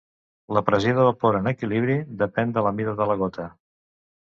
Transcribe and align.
La 0.57 0.63
pressió 0.69 0.95
de 0.99 1.03
vapor 1.07 1.37
en 1.41 1.51
equilibri 1.51 1.99
depèn 2.23 2.57
de 2.57 2.65
la 2.69 2.73
mida 2.81 2.99
de 3.03 3.11
la 3.13 3.21
gota. 3.23 3.49